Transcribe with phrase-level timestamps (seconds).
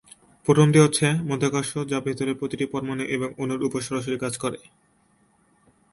[0.47, 4.59] প্রথমটি হচ্ছে মাধ্যাকর্ষণ, যা ভেতরের প্রতিটি পরমাণু এবং অণুর উপর সরাসরি কাজ করে।